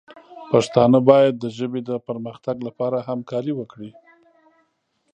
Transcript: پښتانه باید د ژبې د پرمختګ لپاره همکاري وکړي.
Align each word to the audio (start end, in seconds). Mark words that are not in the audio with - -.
پښتانه 0.51 0.99
باید 1.09 1.33
د 1.39 1.45
ژبې 1.57 1.81
د 1.89 1.91
پرمختګ 2.07 2.55
لپاره 2.67 2.97
همکاري 3.09 3.53
وکړي. 3.55 3.89